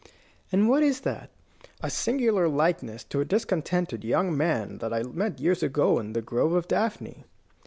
[0.51, 1.29] "And what is that?"
[1.81, 6.13] "A singular likeness to a discontented young man that I met some years ago in
[6.13, 7.23] the Grove of Daphne."